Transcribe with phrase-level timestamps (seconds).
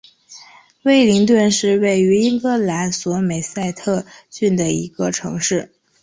[0.81, 5.69] 威灵顿是位于英格兰索美塞特郡的一个城市。